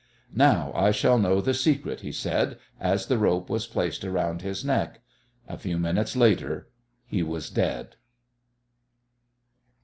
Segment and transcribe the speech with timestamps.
[0.33, 4.65] "Now I shall know the secret," he said, as the rope was placed around his
[4.65, 5.01] neck.
[5.47, 6.69] A few minutes later
[7.05, 7.97] he was dead.